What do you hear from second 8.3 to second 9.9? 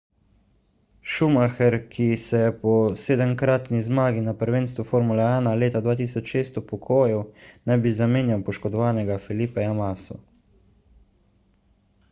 poškodovanega felipeja